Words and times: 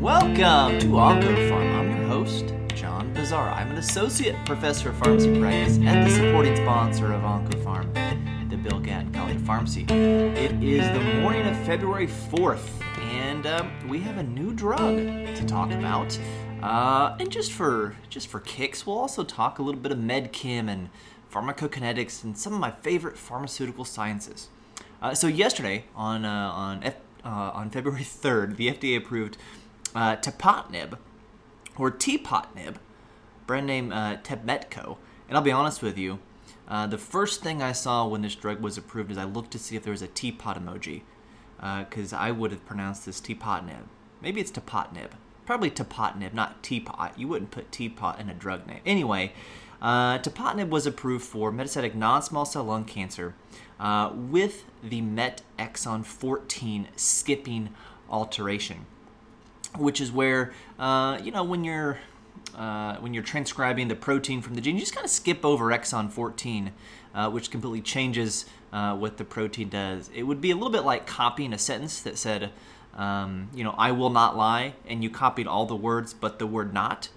Welcome 0.00 0.78
to 0.78 0.86
OncoPharm. 0.86 1.74
I'm 1.74 1.94
your 1.94 2.08
host, 2.08 2.54
John 2.74 3.12
Bossaer. 3.12 3.36
I'm 3.36 3.70
an 3.70 3.76
associate 3.76 4.34
professor 4.46 4.88
of 4.88 4.96
pharmacy 4.96 5.38
practice 5.38 5.76
and 5.76 6.06
the 6.06 6.10
supporting 6.10 6.56
sponsor 6.56 7.12
of 7.12 7.20
OncoPharm, 7.20 8.48
the 8.48 8.56
Bill 8.56 8.80
Gatton 8.80 9.12
College 9.12 9.36
of 9.36 9.42
Pharmacy. 9.42 9.84
It 9.90 10.52
is 10.64 10.88
the 10.96 11.20
morning 11.20 11.46
of 11.46 11.54
February 11.66 12.06
4th, 12.06 12.66
and 13.10 13.46
um, 13.46 13.70
we 13.90 14.00
have 14.00 14.16
a 14.16 14.22
new 14.22 14.54
drug 14.54 14.96
to 14.96 15.44
talk 15.46 15.70
about. 15.70 16.18
Uh, 16.62 17.14
and 17.20 17.30
just 17.30 17.52
for 17.52 17.94
just 18.08 18.28
for 18.28 18.40
kicks, 18.40 18.86
we'll 18.86 18.96
also 18.96 19.22
talk 19.22 19.58
a 19.58 19.62
little 19.62 19.82
bit 19.82 19.92
of 19.92 19.98
medchem 19.98 20.70
and 20.70 20.88
pharmacokinetics 21.30 22.24
and 22.24 22.38
some 22.38 22.54
of 22.54 22.58
my 22.58 22.70
favorite 22.70 23.18
pharmaceutical 23.18 23.84
sciences. 23.84 24.48
Uh, 25.02 25.12
so 25.12 25.26
yesterday 25.26 25.84
on 25.94 26.24
uh, 26.24 26.50
on 26.54 26.82
F- 26.84 26.96
uh, 27.22 27.50
on 27.52 27.68
February 27.68 28.00
3rd, 28.02 28.56
the 28.56 28.68
FDA 28.68 28.96
approved 28.96 29.36
uh, 29.94 30.16
tepotinib, 30.16 30.98
or 31.76 31.90
tepotinib, 31.90 32.76
brand 33.46 33.66
name 33.66 33.92
uh, 33.92 34.16
Tepmetko. 34.16 34.96
And 35.28 35.36
I'll 35.36 35.42
be 35.42 35.52
honest 35.52 35.82
with 35.82 35.98
you, 35.98 36.18
uh, 36.68 36.86
the 36.86 36.98
first 36.98 37.42
thing 37.42 37.62
I 37.62 37.72
saw 37.72 38.06
when 38.06 38.22
this 38.22 38.34
drug 38.34 38.60
was 38.60 38.78
approved 38.78 39.10
is 39.10 39.18
I 39.18 39.24
looked 39.24 39.50
to 39.52 39.58
see 39.58 39.76
if 39.76 39.82
there 39.82 39.92
was 39.92 40.02
a 40.02 40.08
teapot 40.08 40.62
emoji, 40.62 41.02
because 41.58 42.12
I 42.12 42.30
would 42.30 42.52
have 42.52 42.64
pronounced 42.66 43.06
this 43.06 43.20
tepotinib. 43.20 43.84
Maybe 44.20 44.40
it's 44.40 44.50
tepotinib. 44.50 45.10
Probably 45.46 45.70
tepotinib, 45.70 46.32
not 46.32 46.62
teapot. 46.62 47.18
You 47.18 47.28
wouldn't 47.28 47.50
put 47.50 47.72
teapot 47.72 48.20
in 48.20 48.28
a 48.28 48.34
drug 48.34 48.66
name. 48.66 48.80
Anyway, 48.86 49.32
uh, 49.82 50.18
tepotinib 50.18 50.68
was 50.68 50.86
approved 50.86 51.24
for 51.24 51.50
metastatic 51.50 51.94
non-small 51.94 52.44
cell 52.44 52.64
lung 52.64 52.84
cancer 52.84 53.34
uh, 53.78 54.12
with 54.14 54.64
the 54.82 55.00
MET 55.00 55.42
exon 55.58 56.04
14 56.04 56.88
skipping 56.96 57.70
alteration 58.10 58.86
which 59.76 60.00
is 60.00 60.10
where 60.10 60.52
uh, 60.78 61.18
you 61.22 61.30
know 61.30 61.44
when 61.44 61.64
you're 61.64 61.98
uh, 62.56 62.96
when 62.96 63.14
you're 63.14 63.22
transcribing 63.22 63.88
the 63.88 63.94
protein 63.94 64.42
from 64.42 64.54
the 64.54 64.60
gene, 64.60 64.74
you 64.74 64.80
just 64.80 64.94
kind 64.94 65.04
of 65.04 65.10
skip 65.10 65.44
over 65.44 65.66
exon 65.66 66.10
14, 66.10 66.72
uh, 67.14 67.30
which 67.30 67.50
completely 67.50 67.80
changes 67.80 68.44
uh, 68.72 68.94
what 68.96 69.16
the 69.16 69.24
protein 69.24 69.68
does. 69.68 70.10
It 70.14 70.24
would 70.24 70.40
be 70.40 70.50
a 70.50 70.54
little 70.54 70.70
bit 70.70 70.84
like 70.84 71.06
copying 71.06 71.52
a 71.52 71.58
sentence 71.58 72.00
that 72.02 72.18
said, 72.18 72.50
um, 72.96 73.48
you 73.54 73.64
know, 73.64 73.74
I 73.78 73.92
will 73.92 74.10
not 74.10 74.36
lie, 74.36 74.74
and 74.86 75.02
you 75.02 75.10
copied 75.10 75.46
all 75.46 75.66
the 75.66 75.76
words 75.76 76.12
but 76.12 76.38
the 76.38 76.46
word 76.46 76.74
not. 76.74 77.08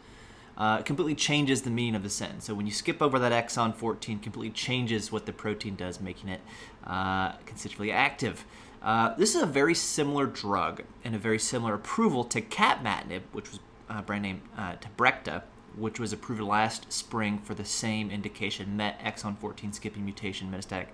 Uh, 0.58 0.78
it 0.80 0.86
completely 0.86 1.16
changes 1.16 1.64
the 1.64 1.70
meaning 1.70 1.96
of 1.96 2.04
the 2.04 2.10
sentence. 2.10 2.46
So 2.46 2.54
when 2.54 2.66
you 2.66 2.72
skip 2.72 3.02
over 3.02 3.18
that 3.20 3.32
exon 3.32 3.76
14, 3.76 4.20
completely 4.20 4.52
changes 4.52 5.12
what 5.12 5.26
the 5.26 5.34
protein 5.34 5.76
does, 5.76 6.00
making 6.00 6.30
it 6.30 6.42
uh, 6.86 7.34
constitutively 7.46 7.92
active. 7.92 8.46
Uh, 8.82 9.16
this 9.16 9.34
is 9.34 9.42
a 9.42 9.48
very 9.48 9.74
similar 9.74 10.26
drug 10.26 10.84
and 11.04 11.16
a 11.16 11.18
very 11.18 11.40
similar 11.40 11.74
approval 11.74 12.24
to 12.26 12.42
capmatinib, 12.42 13.22
which 13.32 13.50
was 13.50 13.60
uh, 13.90 14.02
brand 14.02 14.24
name 14.24 14.42
uh, 14.58 14.76
Tabrecta, 14.76 15.44
which 15.76 16.00
was 16.00 16.14
approved 16.14 16.42
last 16.42 16.92
spring 16.92 17.40
for 17.40 17.56
the 17.56 17.66
same 17.66 18.12
indication, 18.12 18.78
MET 18.78 19.00
exon 19.00 19.38
14 19.38 19.74
skipping 19.74 20.04
mutation 20.04 20.52
metastatic 20.52 20.88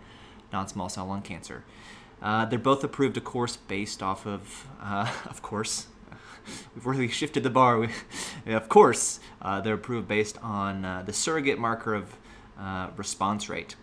non-small 0.53 0.89
cell 0.89 1.05
lung 1.05 1.21
cancer. 1.21 1.63
Uh, 2.21 2.45
they're 2.45 2.59
both 2.59 2.83
approved, 2.83 3.17
of 3.17 3.23
course, 3.23 3.55
based 3.55 4.03
off 4.03 4.25
of, 4.25 4.67
uh, 4.81 5.11
of 5.25 5.41
course, 5.41 5.87
we've 6.75 6.85
really 6.85 7.07
shifted 7.07 7.43
the 7.43 7.49
bar. 7.49 7.79
We, 7.79 7.89
of 8.53 8.69
course, 8.69 9.19
uh, 9.41 9.61
they're 9.61 9.75
approved 9.75 10.07
based 10.07 10.37
on 10.41 10.85
uh, 10.85 11.03
the 11.05 11.13
surrogate 11.13 11.59
marker 11.59 11.93
of 11.93 12.15
uh, 12.59 12.89
response 12.97 13.49
rate. 13.49 13.75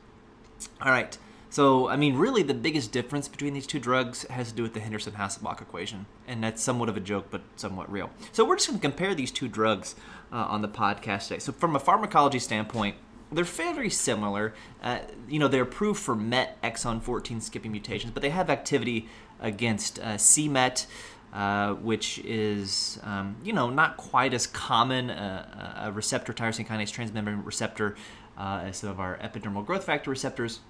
All 0.81 0.91
right. 0.91 1.17
So, 1.49 1.89
I 1.89 1.97
mean, 1.97 2.17
really, 2.17 2.43
the 2.43 2.55
biggest 2.55 2.93
difference 2.93 3.29
between 3.29 3.55
these 3.55 3.67
two 3.67 3.79
drugs 3.79 4.25
has 4.25 4.51
to 4.51 4.55
do 4.55 4.63
with 4.63 4.75
the 4.75 4.81
Henderson 4.81 5.15
Hasselbalch 5.15 5.63
equation. 5.63 6.07
And 6.27 6.43
that's 6.43 6.63
somewhat 6.63 6.89
of 6.89 6.97
a 6.97 7.01
joke, 7.01 7.29
but 7.31 7.43
somewhat 7.57 7.91
real. 7.91 8.11
So, 8.33 8.45
we're 8.45 8.57
just 8.57 8.69
going 8.69 8.81
to 8.81 8.87
compare 8.87 9.15
these 9.15 9.31
two 9.31 9.49
drugs 9.49 9.95
uh, 10.33 10.37
on 10.37 10.61
the 10.63 10.69
podcast 10.69 11.29
today. 11.29 11.39
So, 11.39 11.53
from 11.53 11.77
a 11.77 11.79
pharmacology 11.79 12.41
standpoint, 12.41 12.97
they're 13.33 13.45
fairly 13.45 13.91
similar. 13.91 14.55
Uh, 14.83 14.99
you 15.29 15.39
know, 15.39 15.49
they're 15.49 15.63
approved 15.63 16.01
for 16.01 16.15
MET 16.15 16.61
exon 16.63 17.03
14 17.03 17.41
skipping 17.41 17.73
mutations, 17.73 18.13
but 18.13 18.23
they 18.23 18.31
have 18.31 18.51
activity 18.51 19.09
against 19.41 19.99
uh, 19.99 20.15
CMET. 20.15 20.87
Uh, 21.37 21.75
which 21.75 22.19
is, 22.21 22.99
um, 23.03 23.37
you 23.45 23.53
know, 23.53 23.69
not 23.69 23.99
quite 23.99 24.33
as 24.33 24.47
common 24.47 25.11
uh, 25.11 25.83
a 25.85 25.93
receptor, 25.93 26.33
tyrosine 26.33 26.67
kinase 26.67 26.91
transmembrane 26.91 27.45
receptor, 27.45 27.95
uh, 28.39 28.63
as 28.65 28.79
some 28.79 28.89
of 28.89 28.99
our 28.99 29.19
epidermal 29.19 29.63
growth 29.63 29.85
factor 29.85 30.09
receptors. 30.09 30.61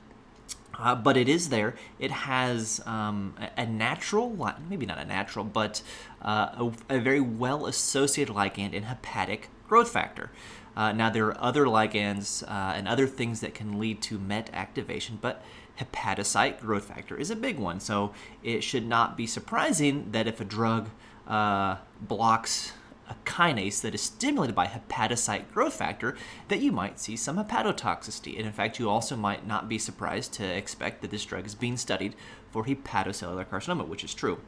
Uh, 0.76 0.96
but 0.96 1.16
it 1.16 1.28
is 1.28 1.50
there. 1.50 1.76
It 2.00 2.10
has 2.10 2.80
um, 2.84 3.36
a, 3.38 3.62
a, 3.62 3.66
natural, 3.66 4.36
maybe 4.68 4.86
not 4.86 4.98
a 4.98 5.04
natural, 5.04 5.44
but 5.44 5.82
uh, 6.20 6.70
a, 6.90 6.96
a, 6.96 6.98
very 6.98 7.20
well 7.20 7.66
associated 7.66 8.34
ligand 8.34 8.72
in 8.72 8.82
hepatic 8.82 9.50
growth 9.68 9.90
factor. 9.90 10.32
Uh, 10.76 10.90
now, 10.90 11.10
there 11.10 11.28
are 11.28 11.40
other 11.40 11.66
ligands 11.66 12.42
uh, 12.42 12.74
and 12.74 12.88
other 12.88 13.06
things 13.06 13.38
that 13.38 13.54
can 13.54 13.78
lead 13.78 14.02
to 14.02 14.18
MET 14.18 14.50
activation, 14.52 15.18
but 15.20 15.44
hepatocyte 15.80 16.60
growth 16.60 16.84
factor 16.84 17.16
is 17.16 17.30
a 17.30 17.36
big 17.36 17.58
one. 17.58 17.80
So 17.80 18.12
it 18.42 18.62
should 18.62 18.86
not 18.86 19.16
be 19.16 19.26
surprising 19.26 20.10
that 20.12 20.26
if 20.26 20.40
a 20.40 20.44
drug 20.44 20.90
uh, 21.26 21.76
blocks 22.00 22.72
a 23.08 23.14
kinase 23.24 23.80
that 23.82 23.94
is 23.94 24.02
stimulated 24.02 24.54
by 24.54 24.66
hepatocyte 24.66 25.52
growth 25.52 25.74
factor, 25.74 26.16
that 26.48 26.60
you 26.60 26.72
might 26.72 26.98
see 26.98 27.16
some 27.16 27.36
hepatotoxicity. 27.36 28.36
And 28.36 28.46
in 28.46 28.52
fact, 28.52 28.78
you 28.78 28.90
also 28.90 29.16
might 29.16 29.46
not 29.46 29.68
be 29.68 29.78
surprised 29.78 30.32
to 30.34 30.44
expect 30.44 31.02
that 31.02 31.10
this 31.10 31.24
drug 31.24 31.46
is 31.46 31.54
being 31.54 31.76
studied 31.76 32.14
for 32.50 32.64
hepatocellular 32.64 33.46
carcinoma, 33.46 33.86
which 33.86 34.02
is 34.02 34.12
true. 34.12 34.40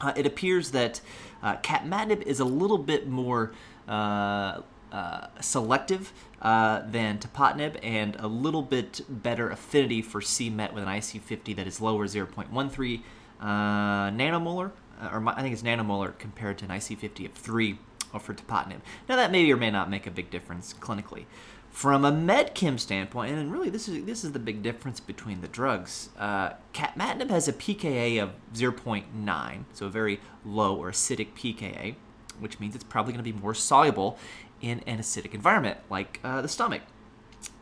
Uh, 0.00 0.12
it 0.16 0.26
appears 0.26 0.70
that 0.72 1.00
uh, 1.42 1.56
capmatinib 1.58 2.22
is 2.22 2.40
a 2.40 2.44
little 2.44 2.78
bit 2.78 3.06
more 3.06 3.52
uh, 3.86 4.62
uh 4.92 5.28
selective 5.40 6.12
uh, 6.42 6.82
than 6.86 7.18
tepotinib 7.18 7.78
and 7.82 8.16
a 8.18 8.28
little 8.28 8.62
bit 8.62 9.00
better 9.08 9.50
affinity 9.50 10.02
for 10.02 10.20
c-MET 10.20 10.74
with 10.74 10.84
an 10.84 10.88
IC50 10.88 11.56
that 11.56 11.66
is 11.66 11.80
lower 11.80 12.06
0.13 12.06 13.02
uh, 13.40 13.44
nanomolar 14.10 14.70
uh, 15.00 15.08
or 15.12 15.28
I 15.28 15.42
think 15.42 15.52
it's 15.52 15.62
nanomolar 15.62 16.16
compared 16.18 16.58
to 16.58 16.64
an 16.64 16.70
IC50 16.70 17.26
of 17.26 17.32
3 17.32 17.78
for 18.18 18.34
tepotinib. 18.34 18.80
Now 19.08 19.16
that 19.16 19.30
may 19.30 19.50
or 19.50 19.56
may 19.56 19.70
not 19.70 19.90
make 19.90 20.06
a 20.06 20.10
big 20.10 20.30
difference 20.30 20.74
clinically. 20.74 21.24
From 21.70 22.06
a 22.06 22.12
medchem 22.12 22.80
standpoint, 22.80 23.32
and 23.32 23.52
really 23.52 23.68
this 23.68 23.86
is 23.86 24.06
this 24.06 24.24
is 24.24 24.32
the 24.32 24.38
big 24.38 24.62
difference 24.62 24.98
between 24.98 25.42
the 25.42 25.48
drugs. 25.48 26.08
Uh, 26.18 26.52
capmatinib 26.72 27.28
has 27.28 27.48
a 27.48 27.52
pKa 27.52 28.22
of 28.22 28.30
0.9, 28.54 29.64
so 29.74 29.86
a 29.86 29.90
very 29.90 30.20
low 30.44 30.74
or 30.74 30.90
acidic 30.90 31.34
pKa, 31.34 31.96
which 32.40 32.58
means 32.60 32.74
it's 32.74 32.84
probably 32.84 33.12
going 33.12 33.22
to 33.22 33.30
be 33.30 33.38
more 33.38 33.52
soluble 33.52 34.18
in 34.60 34.80
an 34.86 34.98
acidic 34.98 35.34
environment 35.34 35.78
like 35.90 36.20
uh, 36.24 36.40
the 36.42 36.48
stomach. 36.48 36.82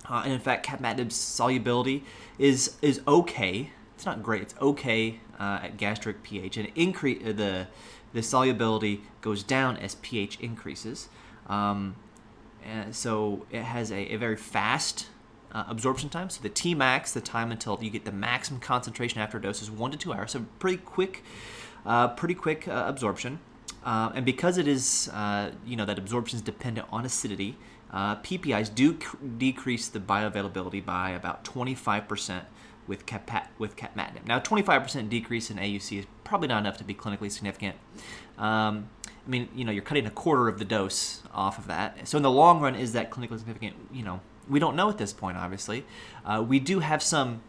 Uh, 0.09 0.23
and 0.25 0.33
in 0.33 0.41
fact, 0.41 0.67
capmatinib's 0.67 1.17
solubility 1.17 2.05
is 2.39 2.77
is 2.83 3.01
okay. 3.07 3.71
It's 3.95 4.05
not 4.05 4.23
great. 4.23 4.43
It's 4.43 4.55
okay 4.61 5.21
uh, 5.39 5.61
at 5.63 5.77
gastric 5.77 6.23
pH, 6.23 6.57
and 6.57 6.71
increase 6.75 7.23
uh, 7.27 7.33
the 7.33 7.69
the 8.13 8.23
solubility 8.23 9.03
goes 9.21 9.43
down 9.43 9.77
as 9.77 9.97
pH 9.97 10.39
increases. 10.41 11.09
Um, 11.49 11.97
so 12.93 13.45
it 13.51 13.63
has 13.63 13.91
a, 13.91 14.15
a 14.15 14.17
very 14.17 14.37
fast 14.37 15.07
uh, 15.53 15.65
absorption 15.69 16.09
time. 16.09 16.31
So 16.31 16.43
the 16.43 16.51
Tmax, 16.51 17.13
the 17.13 17.21
time 17.21 17.51
until 17.51 17.79
you 17.83 17.91
get 17.91 18.05
the 18.05 18.13
maximum 18.13 18.61
concentration 18.61 19.21
after 19.21 19.39
a 19.39 19.43
dose, 19.43 19.63
is 19.63 19.71
one 19.71 19.91
to 19.91 19.97
two 19.97 20.13
hours. 20.13 20.33
So 20.33 20.47
pretty 20.59 20.79
quick, 20.79 21.23
uh, 21.85 22.09
pretty 22.09 22.35
quick 22.35 22.67
uh, 22.69 22.85
absorption. 22.87 23.41
Uh, 23.85 24.11
and 24.15 24.25
because 24.25 24.57
it 24.57 24.67
is, 24.67 25.11
uh, 25.13 25.51
you 25.67 25.77
know, 25.77 25.85
that 25.85 25.99
absorption 25.99 26.37
is 26.37 26.43
dependent 26.43 26.89
on 26.91 27.05
acidity, 27.05 27.57
uh, 27.93 28.17
PPIs 28.17 28.75
do 28.75 28.99
c- 28.99 29.07
decrease 29.39 29.89
the 29.89 30.01
bioavailability 30.01 30.85
by 30.85 31.11
about 31.11 31.45
25% 31.45 32.43
with 32.87 33.07
cap 33.07 33.51
with 33.59 33.77
capmatinib. 33.77 34.27
Now, 34.27 34.41
25% 34.41 35.09
decrease 35.09 35.51
in 35.51 35.59
AUC 35.59 35.99
is 36.01 36.07
probably 36.23 36.49
not 36.49 36.59
enough 36.59 36.77
to 36.79 36.85
be 36.85 36.95
clinically 36.95 37.31
significant. 37.31 37.77
Um, 38.37 38.89
I 39.27 39.31
mean, 39.31 39.49
you 39.55 39.65
know, 39.65 39.73
you're 39.73 39.83
cutting 39.83 40.07
a 40.07 40.11
quarter 40.11 40.49
of 40.49 40.59
the 40.59 40.65
dose 40.65 41.23
off 41.33 41.59
of 41.59 41.67
that. 41.69 42.07
So 42.07 42.17
in 42.17 42.23
the 42.23 42.31
long 42.31 42.61
run, 42.61 42.75
is 42.75 42.93
that 42.93 43.11
clinically 43.11 43.39
significant? 43.39 43.77
You 43.93 44.03
know, 44.03 44.21
we 44.49 44.59
don't 44.59 44.77
know 44.77 44.91
at 44.91 44.99
this 44.99 45.13
point. 45.13 45.37
Obviously, 45.37 45.85
uh, 46.25 46.45
we 46.47 46.61
do 46.61 46.81
have 46.81 47.03
some 47.03 47.43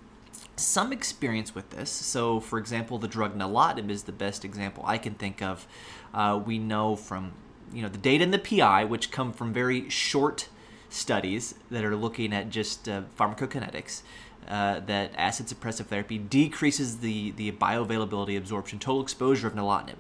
some 0.56 0.94
experience 0.94 1.54
with 1.54 1.70
this. 1.72 1.90
So, 1.90 2.40
for 2.40 2.58
example, 2.58 2.98
the 2.98 3.08
drug 3.08 3.38
nilotinib 3.38 3.90
is 3.90 4.04
the 4.04 4.12
best 4.12 4.46
example 4.46 4.84
I 4.86 4.98
can 4.98 5.16
think 5.16 5.42
of. 5.42 5.68
Uh, 6.14 6.42
we 6.44 6.58
know 6.58 6.96
from 6.96 7.34
you 7.74 7.82
know 7.82 7.90
the 7.90 7.98
data 7.98 8.24
in 8.24 8.32
the 8.32 8.40
PI, 8.40 8.86
which 8.86 9.12
come 9.12 9.34
from 9.34 9.54
very 9.54 9.90
short 9.90 10.50
studies 10.90 11.56
that 11.70 11.84
are 11.84 11.96
looking 11.96 12.34
at 12.34 12.50
just 12.50 12.88
uh, 12.88 13.04
pharmacokinetics. 13.18 14.02
Uh, 14.48 14.80
that 14.82 15.12
acid 15.18 15.48
suppressive 15.48 15.88
therapy 15.88 16.20
decreases 16.20 17.00
the, 17.00 17.32
the 17.32 17.52
bioavailability, 17.54 18.38
absorption, 18.38 18.78
total 18.78 19.02
exposure 19.02 19.48
of 19.48 19.56
nilotinib. 19.56 19.96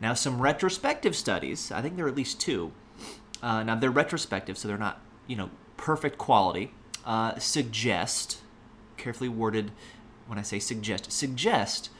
Now, 0.00 0.14
some 0.14 0.40
retrospective 0.40 1.14
studies, 1.14 1.70
I 1.70 1.82
think 1.82 1.96
there 1.96 2.06
are 2.06 2.08
at 2.08 2.16
least 2.16 2.40
two. 2.40 2.72
Uh, 3.42 3.62
now, 3.62 3.74
they're 3.74 3.90
retrospective, 3.90 4.56
so 4.56 4.68
they're 4.68 4.78
not, 4.78 5.02
you 5.26 5.36
know, 5.36 5.50
perfect 5.76 6.16
quality, 6.16 6.72
uh, 7.04 7.38
suggest, 7.38 8.38
carefully 8.96 9.28
worded 9.28 9.70
when 10.30 10.38
I 10.38 10.42
say 10.42 10.60
suggest, 10.60 11.10
suggest 11.10 11.90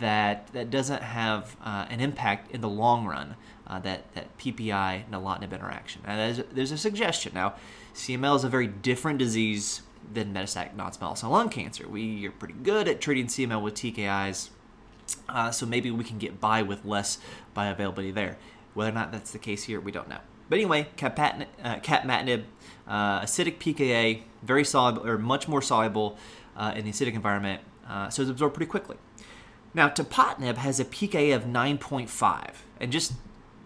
that 0.00 0.48
that 0.52 0.68
doesn't 0.68 1.02
have 1.02 1.56
uh, 1.64 1.86
an 1.88 2.00
impact 2.00 2.50
in 2.50 2.60
the 2.60 2.68
long 2.68 3.06
run 3.06 3.36
uh, 3.68 3.78
that, 3.80 4.12
that 4.14 4.36
PPI 4.36 5.08
nilotinib 5.08 5.52
interaction. 5.52 6.02
There's 6.04 6.40
a, 6.40 6.42
there's 6.42 6.72
a 6.72 6.78
suggestion. 6.78 7.32
Now, 7.34 7.54
CML 7.94 8.34
is 8.34 8.44
a 8.44 8.48
very 8.48 8.66
different 8.66 9.20
disease 9.20 9.82
than 10.12 10.34
metastatic 10.34 10.74
non-small 10.74 11.14
cell 11.14 11.30
lung 11.30 11.50
cancer. 11.50 11.88
We 11.88 12.26
are 12.26 12.32
pretty 12.32 12.54
good 12.54 12.88
at 12.88 13.00
treating 13.00 13.26
CML 13.26 13.62
with 13.62 13.74
TKIs, 13.74 14.50
uh, 15.28 15.52
so 15.52 15.64
maybe 15.64 15.92
we 15.92 16.02
can 16.02 16.18
get 16.18 16.40
by 16.40 16.62
with 16.62 16.84
less 16.84 17.18
bioavailability 17.56 18.12
there. 18.12 18.38
Whether 18.74 18.90
or 18.90 18.94
not 18.94 19.12
that's 19.12 19.30
the 19.30 19.38
case 19.38 19.64
here, 19.64 19.80
we 19.80 19.92
don't 19.92 20.08
know. 20.08 20.18
But 20.48 20.58
anyway, 20.58 20.88
capmatinib, 20.96 21.46
uh, 21.62 21.76
capmatinib 21.76 22.44
uh, 22.86 23.20
acidic 23.20 23.58
PKA, 23.58 24.22
very 24.42 24.64
soluble 24.64 25.06
or 25.06 25.18
much 25.18 25.46
more 25.46 25.60
soluble 25.60 26.16
uh, 26.58 26.74
in 26.76 26.84
the 26.84 26.90
acidic 26.90 27.14
environment, 27.14 27.62
uh, 27.88 28.10
so 28.10 28.20
it's 28.20 28.30
absorbed 28.30 28.54
pretty 28.54 28.70
quickly. 28.70 28.96
Now, 29.72 29.88
tepotinib 29.88 30.56
has 30.56 30.78
a 30.78 30.84
pKa 30.84 31.34
of 31.34 31.44
9.5, 31.44 32.54
and 32.80 32.92
just 32.92 33.12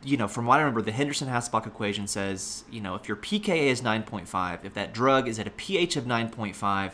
you 0.04 0.16
know, 0.16 0.28
from 0.28 0.46
what 0.46 0.56
I 0.56 0.62
remember, 0.62 0.82
the 0.82 0.92
Henderson-Hasselbalch 0.92 1.66
equation 1.66 2.06
says, 2.06 2.64
you 2.70 2.80
know, 2.80 2.94
if 2.94 3.06
your 3.06 3.16
pKa 3.16 3.56
is 3.56 3.82
9.5, 3.82 4.64
if 4.64 4.74
that 4.74 4.92
drug 4.92 5.28
is 5.28 5.38
at 5.38 5.46
a 5.46 5.50
pH 5.50 5.96
of 5.96 6.04
9.5, 6.04 6.92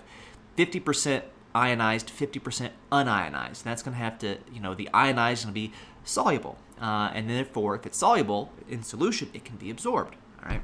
50% 0.57 1.23
ionized, 1.55 2.09
50% 2.09 2.71
unionized. 2.93 3.65
That's 3.65 3.83
going 3.83 3.95
to 3.97 4.03
have 4.03 4.19
to, 4.19 4.39
you 4.53 4.61
know, 4.61 4.75
the 4.75 4.89
ionized 4.93 5.41
is 5.41 5.45
going 5.47 5.55
to 5.55 5.61
be 5.61 5.73
soluble. 6.05 6.59
Uh, 6.81 7.11
and 7.15 7.29
therefore, 7.29 7.77
if 7.77 7.87
it's 7.87 7.99
soluble 7.99 8.53
in 8.69 8.83
solution, 8.83 9.31
it 9.33 9.45
can 9.45 9.57
be 9.57 9.71
absorbed. 9.71 10.17
All 10.43 10.51
right. 10.51 10.63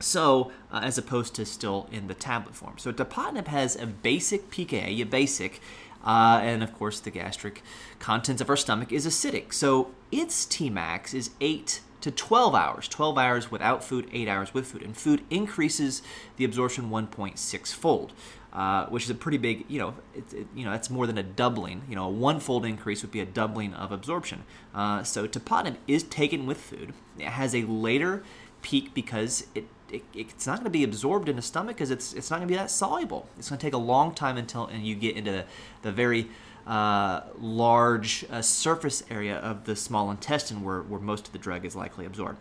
So, 0.00 0.52
uh, 0.72 0.80
as 0.82 0.96
opposed 0.96 1.34
to 1.34 1.44
still 1.44 1.88
in 1.90 2.06
the 2.06 2.14
tablet 2.14 2.54
form. 2.54 2.78
So, 2.78 2.92
tepotinib 2.92 3.48
has 3.48 3.76
a 3.76 3.86
basic 3.86 4.50
pKa, 4.50 5.00
a 5.00 5.04
basic, 5.04 5.60
uh, 6.04 6.40
and 6.42 6.62
of 6.62 6.72
course, 6.72 7.00
the 7.00 7.10
gastric 7.10 7.62
contents 7.98 8.40
of 8.40 8.48
our 8.48 8.56
stomach 8.56 8.92
is 8.92 9.06
acidic. 9.06 9.52
So, 9.52 9.92
its 10.12 10.46
Tmax 10.46 11.14
is 11.14 11.30
8 11.40 11.80
to 12.00 12.10
12 12.10 12.54
hours. 12.54 12.88
12 12.88 13.18
hours 13.18 13.50
without 13.50 13.82
food, 13.82 14.08
8 14.12 14.28
hours 14.28 14.54
with 14.54 14.66
food. 14.66 14.82
And 14.82 14.96
food 14.96 15.22
increases 15.30 16.02
the 16.36 16.44
absorption 16.44 16.90
1.6 16.90 17.74
fold. 17.74 18.12
Uh, 18.50 18.86
which 18.86 19.04
is 19.04 19.10
a 19.10 19.14
pretty 19.14 19.36
big, 19.36 19.66
you 19.68 19.78
know, 19.78 19.94
it, 20.14 20.32
it, 20.32 20.46
you 20.54 20.64
know 20.64 20.70
that's 20.70 20.88
more 20.88 21.06
than 21.06 21.18
a 21.18 21.22
doubling. 21.22 21.82
You 21.86 21.94
know, 21.94 22.06
a 22.06 22.10
one-fold 22.10 22.64
increase 22.64 23.02
would 23.02 23.10
be 23.10 23.20
a 23.20 23.26
doubling 23.26 23.74
of 23.74 23.92
absorption. 23.92 24.44
Uh, 24.74 25.02
so 25.02 25.28
tepotinib 25.28 25.76
is 25.86 26.02
taken 26.02 26.46
with 26.46 26.56
food. 26.56 26.94
It 27.18 27.26
has 27.26 27.54
a 27.54 27.64
later 27.64 28.24
peak 28.62 28.94
because 28.94 29.46
it, 29.54 29.66
it 29.90 30.02
it's 30.14 30.46
not 30.46 30.56
going 30.56 30.64
to 30.64 30.70
be 30.70 30.84
absorbed 30.84 31.28
in 31.28 31.36
the 31.36 31.42
stomach 31.42 31.76
because 31.76 31.90
it's 31.90 32.12
it's 32.12 32.30
not 32.30 32.38
going 32.38 32.48
to 32.48 32.52
be 32.52 32.56
that 32.56 32.70
soluble. 32.70 33.28
It's 33.38 33.48
going 33.48 33.58
to 33.58 33.66
take 33.66 33.74
a 33.74 33.78
long 33.78 34.14
time 34.14 34.36
until 34.36 34.66
and 34.66 34.86
you 34.86 34.94
get 34.94 35.16
into 35.16 35.30
the, 35.30 35.44
the 35.82 35.92
very 35.92 36.28
uh, 36.66 37.22
large 37.40 38.26
uh, 38.30 38.42
surface 38.42 39.02
area 39.10 39.36
of 39.38 39.64
the 39.64 39.74
small 39.74 40.10
intestine 40.10 40.62
where, 40.62 40.82
where 40.82 41.00
most 41.00 41.26
of 41.26 41.32
the 41.32 41.38
drug 41.38 41.64
is 41.64 41.74
likely 41.74 42.04
absorbed. 42.04 42.38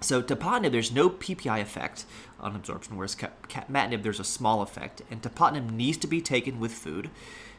So 0.00 0.22
tepotinib, 0.22 0.72
there's 0.72 0.92
no 0.92 1.10
PPI 1.10 1.60
effect 1.60 2.04
on 2.40 2.54
absorption, 2.54 2.96
whereas 2.96 3.14
capmatinib, 3.16 4.02
there's 4.02 4.20
a 4.20 4.24
small 4.24 4.62
effect. 4.62 5.02
And 5.10 5.22
tepotinib 5.22 5.70
needs 5.70 5.98
to 5.98 6.06
be 6.06 6.20
taken 6.20 6.60
with 6.60 6.72
food. 6.72 7.10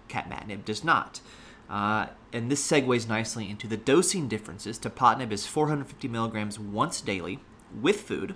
Capmatinib 0.10 0.66
does 0.66 0.84
not. 0.84 1.22
Uh, 1.70 2.08
and 2.32 2.52
this 2.52 2.66
segues 2.66 3.08
nicely 3.08 3.50
into 3.50 3.68
the 3.68 3.78
dosing 3.78 4.28
differences. 4.28 4.78
Tepotinib 4.78 5.32
is 5.32 5.48
450 5.48 6.08
milligrams 6.08 6.60
once 6.60 7.02
daily 7.02 7.40
with 7.80 8.02
food. 8.02 8.36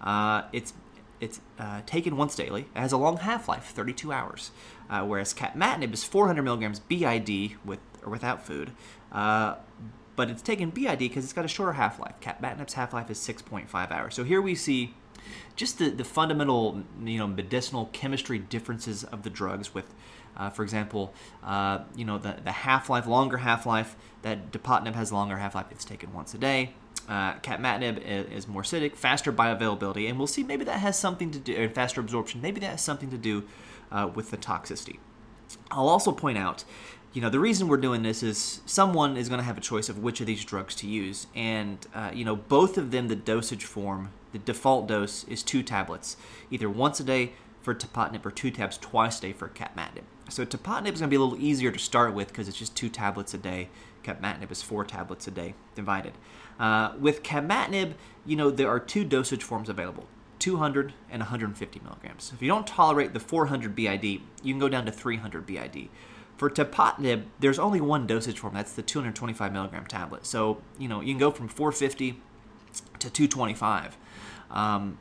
Uh, 0.00 0.42
it's 0.52 0.72
it's 1.20 1.40
uh, 1.58 1.80
taken 1.86 2.16
once 2.16 2.34
daily. 2.34 2.66
It 2.74 2.78
has 2.78 2.92
a 2.92 2.98
long 2.98 3.16
half-life, 3.16 3.64
32 3.64 4.12
hours. 4.12 4.50
Uh, 4.90 5.02
whereas 5.04 5.32
capmatinib 5.32 5.94
is 5.94 6.04
400 6.04 6.42
milligrams 6.42 6.78
BID 6.78 7.56
with 7.64 7.80
or 8.04 8.10
without 8.10 8.44
food. 8.44 8.72
Uh, 9.10 9.56
but 10.14 10.30
it's 10.30 10.42
taken 10.42 10.70
BID 10.70 10.98
because 10.98 11.24
it's 11.24 11.32
got 11.32 11.44
a 11.44 11.48
shorter 11.48 11.72
half-life. 11.72 12.14
Capmatinib's 12.20 12.74
half-life 12.74 13.10
is 13.10 13.18
6.5 13.18 13.90
hours. 13.90 14.14
So 14.14 14.24
here 14.24 14.42
we 14.42 14.54
see 14.54 14.94
just 15.56 15.78
the, 15.78 15.90
the 15.90 16.04
fundamental 16.04 16.82
you 17.02 17.18
know 17.18 17.26
medicinal 17.26 17.86
chemistry 17.92 18.38
differences 18.38 19.04
of 19.04 19.22
the 19.22 19.30
drugs 19.30 19.74
with 19.74 19.94
uh, 20.36 20.50
for 20.50 20.62
example 20.62 21.12
uh, 21.44 21.80
you 21.96 22.04
know 22.04 22.18
the, 22.18 22.36
the 22.44 22.52
half-life 22.52 23.06
longer 23.06 23.38
half-life 23.38 23.96
that 24.22 24.52
tepotinib 24.52 24.94
has 24.94 25.12
longer 25.12 25.36
half-life 25.36 25.66
it's 25.70 25.84
taken 25.84 26.12
once 26.12 26.34
a 26.34 26.38
day 26.38 26.74
uh, 27.08 27.34
capmatinib 27.34 28.02
is 28.32 28.48
more 28.48 28.62
acidic 28.62 28.96
faster 28.96 29.32
bioavailability 29.32 30.08
and 30.08 30.18
we'll 30.18 30.26
see 30.26 30.42
maybe 30.42 30.64
that 30.64 30.80
has 30.80 30.98
something 30.98 31.30
to 31.30 31.38
do 31.38 31.68
faster 31.68 32.00
absorption 32.00 32.40
maybe 32.40 32.60
that 32.60 32.70
has 32.70 32.82
something 32.82 33.10
to 33.10 33.18
do 33.18 33.44
uh, 33.92 34.10
with 34.14 34.30
the 34.30 34.36
toxicity. 34.36 34.98
I'll 35.70 35.88
also 35.88 36.12
point 36.12 36.38
out 36.38 36.64
you 37.12 37.22
know 37.22 37.30
the 37.30 37.40
reason 37.40 37.68
we're 37.68 37.78
doing 37.78 38.02
this 38.02 38.22
is 38.22 38.60
someone 38.66 39.16
is 39.16 39.28
going 39.28 39.38
to 39.38 39.44
have 39.44 39.56
a 39.56 39.62
choice 39.62 39.88
of 39.88 39.98
which 39.98 40.20
of 40.20 40.26
these 40.26 40.44
drugs 40.44 40.74
to 40.76 40.86
use 40.86 41.26
and 41.34 41.86
uh, 41.94 42.10
you 42.12 42.24
know 42.24 42.36
both 42.36 42.76
of 42.76 42.90
them 42.90 43.08
the 43.08 43.16
dosage 43.16 43.64
form 43.64 44.10
the 44.32 44.38
default 44.38 44.86
dose 44.86 45.24
is 45.24 45.42
two 45.42 45.62
tablets 45.62 46.16
either 46.50 46.68
once 46.68 47.00
a 47.00 47.04
day 47.04 47.32
for 47.66 47.74
tepotinib 47.74 48.24
or 48.24 48.30
two 48.30 48.48
tabs 48.48 48.78
twice 48.78 49.18
a 49.18 49.22
day 49.22 49.32
for 49.32 49.48
capmatinib 49.48 50.04
so 50.28 50.46
tepotinib 50.46 50.92
is 50.92 51.00
going 51.00 51.08
to 51.08 51.08
be 51.08 51.16
a 51.16 51.20
little 51.20 51.36
easier 51.36 51.72
to 51.72 51.80
start 51.80 52.14
with 52.14 52.28
because 52.28 52.46
it's 52.46 52.56
just 52.56 52.76
two 52.76 52.88
tablets 52.88 53.34
a 53.34 53.38
day 53.38 53.68
capmatinib 54.04 54.52
is 54.52 54.62
four 54.62 54.84
tablets 54.84 55.26
a 55.26 55.32
day 55.32 55.52
divided 55.74 56.12
uh, 56.60 56.92
with 57.00 57.24
capmatinib 57.24 57.94
you 58.24 58.36
know 58.36 58.52
there 58.52 58.68
are 58.68 58.78
two 58.78 59.04
dosage 59.04 59.42
forms 59.42 59.68
available 59.68 60.06
200 60.38 60.92
and 61.10 61.22
150 61.22 61.80
milligrams 61.80 62.30
if 62.32 62.40
you 62.40 62.46
don't 62.46 62.68
tolerate 62.68 63.12
the 63.12 63.18
400 63.18 63.74
bid 63.74 64.04
you 64.04 64.20
can 64.44 64.60
go 64.60 64.68
down 64.68 64.86
to 64.86 64.92
300 64.92 65.44
bid 65.44 65.88
for 66.36 66.50
tepotinib, 66.50 67.24
there's 67.40 67.58
only 67.58 67.80
one 67.80 68.06
dosage 68.06 68.38
form. 68.40 68.52
That's 68.52 68.74
the 68.74 68.82
225 68.82 69.54
milligram 69.54 69.86
tablet. 69.86 70.26
So 70.26 70.60
you 70.78 70.86
know 70.86 71.00
you 71.00 71.14
can 71.14 71.18
go 71.18 71.30
from 71.30 71.48
450 71.48 72.20
to 72.98 73.10
225. 73.10 73.96
Um, 74.50 74.98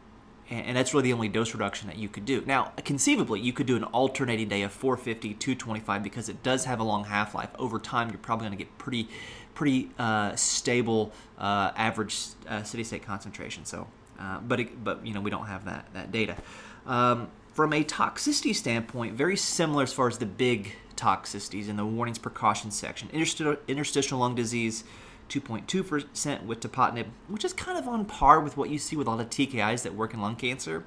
and 0.49 0.77
that's 0.77 0.93
really 0.93 1.05
the 1.05 1.13
only 1.13 1.27
dose 1.27 1.53
reduction 1.53 1.87
that 1.87 1.97
you 1.97 2.07
could 2.07 2.25
do. 2.25 2.43
Now, 2.45 2.71
conceivably, 2.83 3.39
you 3.39 3.51
could 3.51 3.65
do 3.65 3.75
an 3.75 3.83
alternating 3.85 4.47
day 4.47 4.61
of 4.61 4.71
450, 4.71 5.33
225 5.33 6.03
because 6.03 6.29
it 6.29 6.43
does 6.43 6.65
have 6.65 6.79
a 6.79 6.83
long 6.83 7.05
half-life. 7.05 7.49
Over 7.57 7.79
time, 7.79 8.09
you're 8.09 8.19
probably 8.19 8.47
going 8.47 8.57
to 8.57 8.63
get 8.63 8.77
pretty, 8.77 9.09
pretty 9.55 9.89
uh, 9.97 10.35
stable 10.35 11.11
uh, 11.39 11.71
average 11.75 12.15
uh, 12.47 12.61
steady-state 12.61 13.03
concentration. 13.03 13.65
So, 13.65 13.87
uh, 14.19 14.39
but 14.39 14.59
it, 14.59 14.83
but 14.83 15.05
you 15.05 15.13
know 15.13 15.21
we 15.21 15.31
don't 15.31 15.47
have 15.47 15.65
that 15.65 15.87
that 15.93 16.11
data. 16.11 16.37
Um, 16.85 17.29
from 17.53 17.73
a 17.73 17.83
toxicity 17.83 18.53
standpoint, 18.53 19.15
very 19.15 19.37
similar 19.37 19.83
as 19.83 19.93
far 19.93 20.07
as 20.07 20.17
the 20.17 20.25
big 20.25 20.73
toxicities 20.95 21.69
in 21.69 21.77
the 21.77 21.85
warnings 21.85 22.17
precautions 22.17 22.77
section. 22.77 23.09
Interstitial, 23.11 23.55
interstitial 23.67 24.19
lung 24.19 24.35
disease, 24.35 24.83
2.2% 25.29 26.45
with 26.45 26.59
tepotinib, 26.59 27.07
which 27.27 27.45
is 27.45 27.53
kind 27.53 27.77
of 27.77 27.87
on 27.87 28.05
par 28.05 28.39
with 28.39 28.57
what 28.57 28.69
you 28.69 28.77
see 28.77 28.95
with 28.95 29.07
a 29.07 29.09
lot 29.09 29.19
of 29.19 29.29
TKIs 29.29 29.83
that 29.83 29.95
work 29.95 30.13
in 30.13 30.21
lung 30.21 30.35
cancer. 30.35 30.85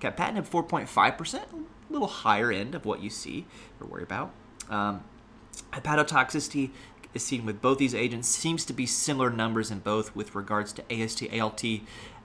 Capmatinib, 0.00 0.48
4.5%, 0.48 1.34
a 1.34 1.92
little 1.92 2.08
higher 2.08 2.52
end 2.52 2.74
of 2.74 2.84
what 2.84 3.02
you 3.02 3.10
see 3.10 3.46
or 3.80 3.86
worry 3.86 4.02
about. 4.02 4.32
Um, 4.68 5.04
hepatotoxicity 5.72 6.70
is 7.14 7.24
seen 7.24 7.46
with 7.46 7.62
both 7.62 7.78
these 7.78 7.94
agents, 7.94 8.28
seems 8.28 8.64
to 8.66 8.72
be 8.72 8.86
similar 8.86 9.30
numbers 9.30 9.70
in 9.70 9.78
both 9.78 10.14
with 10.14 10.34
regards 10.34 10.72
to 10.74 10.92
AST, 10.92 11.24
ALT 11.32 11.64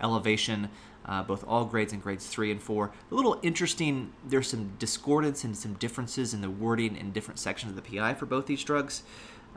elevation, 0.01 0.69
uh, 1.05 1.23
both 1.23 1.43
all 1.47 1.65
grades 1.65 1.93
and 1.93 2.01
grades 2.01 2.27
three 2.27 2.51
and 2.51 2.61
four. 2.61 2.91
A 3.11 3.15
little 3.15 3.39
interesting, 3.41 4.11
there's 4.25 4.49
some 4.49 4.73
discordance 4.77 5.43
and 5.43 5.57
some 5.57 5.73
differences 5.75 6.33
in 6.33 6.41
the 6.41 6.49
wording 6.49 6.95
in 6.95 7.11
different 7.11 7.39
sections 7.39 7.71
of 7.71 7.83
the 7.83 7.97
PI 7.97 8.15
for 8.15 8.25
both 8.25 8.45
these 8.45 8.63
drugs. 8.63 9.03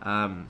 Um, 0.02 0.48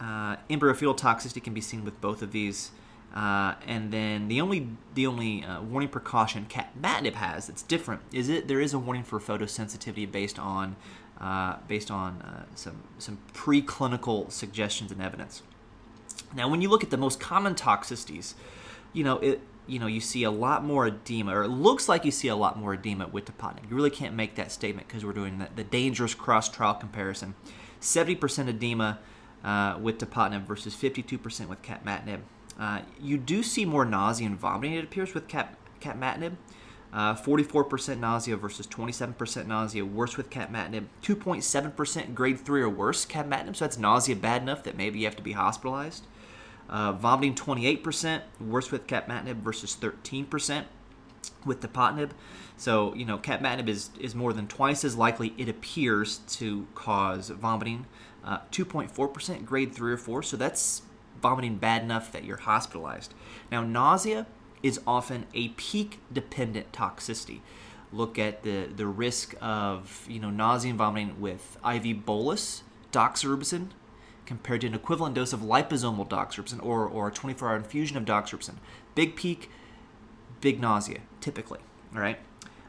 uh, 0.00 0.36
embryofetal 0.50 0.98
toxicity 0.98 1.42
can 1.42 1.54
be 1.54 1.60
seen 1.60 1.84
with 1.84 2.00
both 2.00 2.22
of 2.22 2.32
these. 2.32 2.70
Uh, 3.14 3.54
and 3.66 3.92
then 3.92 4.28
the 4.28 4.40
only 4.40 4.68
the 4.94 5.06
only 5.06 5.42
uh, 5.42 5.62
warning 5.62 5.88
precaution 5.88 6.46
capmatinib 6.50 7.14
has 7.14 7.46
that's 7.46 7.62
different 7.62 8.02
is 8.12 8.28
it 8.28 8.46
there 8.46 8.60
is 8.60 8.74
a 8.74 8.78
warning 8.78 9.02
for 9.02 9.18
photosensitivity 9.18 10.10
based 10.10 10.38
on 10.38 10.76
uh, 11.18 11.56
based 11.66 11.90
on 11.90 12.20
uh, 12.20 12.44
some 12.54 12.82
some 12.98 13.18
preclinical 13.32 14.30
suggestions 14.30 14.92
and 14.92 15.00
evidence. 15.00 15.42
Now, 16.34 16.48
when 16.48 16.60
you 16.60 16.68
look 16.68 16.84
at 16.84 16.90
the 16.90 16.98
most 16.98 17.18
common 17.18 17.54
toxicities, 17.54 18.34
you 18.92 19.02
know 19.02 19.18
it 19.18 19.40
you 19.66 19.78
know 19.78 19.86
you 19.86 20.00
see 20.00 20.22
a 20.24 20.30
lot 20.30 20.62
more 20.62 20.86
edema, 20.86 21.34
or 21.34 21.44
it 21.44 21.48
looks 21.48 21.88
like 21.88 22.04
you 22.04 22.10
see 22.10 22.28
a 22.28 22.36
lot 22.36 22.58
more 22.58 22.74
edema 22.74 23.06
with 23.06 23.24
tepotinib. 23.24 23.70
You 23.70 23.76
really 23.76 23.90
can't 23.90 24.14
make 24.14 24.34
that 24.34 24.52
statement 24.52 24.88
because 24.88 25.06
we're 25.06 25.14
doing 25.14 25.38
the, 25.38 25.48
the 25.56 25.64
dangerous 25.64 26.14
cross 26.14 26.50
trial 26.50 26.74
comparison. 26.74 27.34
70% 27.80 28.48
edema 28.48 28.98
uh, 29.46 29.78
with 29.80 29.98
tepotinib 29.98 30.44
versus 30.44 30.74
52% 30.74 31.48
with 31.48 31.62
capmatinib. 31.62 32.20
Uh, 32.58 32.80
you 33.00 33.16
do 33.16 33.42
see 33.42 33.64
more 33.64 33.84
nausea 33.84 34.26
and 34.26 34.36
vomiting, 34.36 34.74
it 34.74 34.84
appears, 34.84 35.14
with 35.14 35.28
cap, 35.28 35.56
capmatinib. 35.80 36.32
Uh, 36.92 37.14
44% 37.14 37.98
nausea 37.98 38.36
versus 38.36 38.66
27% 38.66 39.46
nausea, 39.46 39.84
worse 39.84 40.16
with 40.16 40.30
capmatinib. 40.30 40.86
2.7% 41.02 42.14
grade 42.14 42.40
3 42.40 42.62
or 42.62 42.68
worse 42.68 43.06
capmatinib, 43.06 43.54
so 43.54 43.64
that's 43.64 43.78
nausea 43.78 44.16
bad 44.16 44.42
enough 44.42 44.64
that 44.64 44.76
maybe 44.76 44.98
you 44.98 45.04
have 45.04 45.16
to 45.16 45.22
be 45.22 45.32
hospitalized. 45.32 46.06
Uh, 46.68 46.92
vomiting 46.92 47.34
28%, 47.34 48.22
worse 48.40 48.72
with 48.72 48.86
capmatinib 48.88 49.36
versus 49.36 49.76
13% 49.80 50.64
with 51.44 51.60
tepotinib. 51.60 52.10
So, 52.56 52.94
you 52.94 53.04
know, 53.04 53.18
capmatinib 53.18 53.68
is, 53.68 53.90
is 54.00 54.14
more 54.14 54.32
than 54.32 54.48
twice 54.48 54.84
as 54.84 54.96
likely, 54.96 55.34
it 55.38 55.48
appears, 55.48 56.18
to 56.30 56.66
cause 56.74 57.28
vomiting. 57.28 57.86
Uh, 58.26 58.38
2.4% 58.50 59.44
grade 59.44 59.72
3 59.72 59.92
or 59.92 59.96
4, 59.96 60.22
so 60.22 60.36
that's 60.36 60.82
vomiting 61.22 61.56
bad 61.56 61.82
enough 61.82 62.10
that 62.10 62.24
you're 62.24 62.38
hospitalized. 62.38 63.14
Now, 63.52 63.62
nausea 63.62 64.26
is 64.62 64.80
often 64.86 65.26
a 65.32 65.48
peak 65.50 66.00
dependent 66.12 66.72
toxicity. 66.72 67.40
Look 67.92 68.18
at 68.18 68.42
the, 68.42 68.68
the 68.74 68.86
risk 68.86 69.34
of 69.40 70.04
you 70.08 70.18
know 70.18 70.30
nausea 70.30 70.70
and 70.70 70.78
vomiting 70.78 71.20
with 71.20 71.56
IV 71.64 72.04
bolus 72.04 72.62
doxorubicin 72.92 73.68
compared 74.26 74.62
to 74.62 74.66
an 74.66 74.74
equivalent 74.74 75.14
dose 75.14 75.32
of 75.32 75.40
liposomal 75.40 76.08
doxorubicin 76.08 76.64
or, 76.64 76.84
or 76.86 77.08
a 77.08 77.12
24 77.12 77.48
hour 77.48 77.56
infusion 77.56 77.96
of 77.96 78.04
doxorubicin. 78.04 78.56
Big 78.96 79.14
peak, 79.14 79.50
big 80.40 80.60
nausea, 80.60 80.98
typically. 81.20 81.60
All 81.94 82.00
right. 82.00 82.18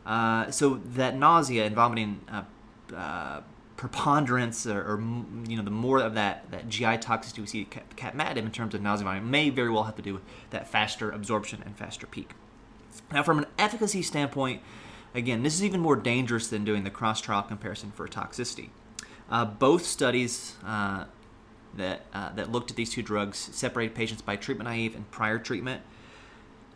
Uh, 0.06 0.52
so 0.52 0.76
that 0.86 1.18
nausea 1.18 1.66
and 1.66 1.76
vomiting 1.76 2.22
uh, 2.32 2.44
uh, 2.96 3.42
preponderance 3.78 4.66
or, 4.66 4.82
or, 4.82 5.00
you 5.48 5.56
know 5.56 5.64
the 5.64 5.70
more 5.70 6.00
of 6.00 6.16
that 6.16 6.50
that 6.50 6.68
GI 6.68 6.98
toxicity 6.98 7.40
we 7.40 7.46
see 7.46 7.68
at 7.76 7.96
capmatinib 7.96 8.38
in 8.38 8.52
terms 8.52 8.74
of 8.74 8.82
nausea 8.82 9.06
vomiting 9.06 9.30
may 9.30 9.50
very 9.52 9.70
well 9.70 9.84
have 9.84 9.96
to 9.96 10.02
do 10.02 10.16
with 10.16 10.24
that 10.50 10.68
faster 10.68 11.12
absorption 11.12 11.62
and 11.64 11.78
faster 11.78 12.08
peak. 12.08 12.32
Now, 13.14 13.24
from 13.24 13.38
an 13.38 13.46
efficacy 13.58 14.02
standpoint, 14.02 14.62
again, 15.14 15.44
this 15.44 15.54
is 15.54 15.64
even 15.64 15.80
more 15.80 15.96
dangerous 15.96 16.48
than 16.48 16.66
doing 16.66 16.84
the 16.84 16.90
cross 16.90 17.22
trial 17.22 17.44
comparison 17.44 17.92
for 17.92 18.08
toxicity. 18.08 18.70
Uh, 19.30 19.46
both 19.46 19.86
studies 19.86 20.56
uh, 20.66 21.06
that 21.76 22.02
uh, 22.14 22.34
that 22.34 22.52
looked 22.52 22.72
at 22.72 22.78
these 22.78 22.90
two 22.90 23.04
drugs 23.04 23.38
separated 23.38 23.94
patients 23.94 24.24
by 24.24 24.36
treatment 24.36 24.68
naive 24.68 24.96
and 24.96 25.10
prior 25.12 25.38
treatment 25.38 25.84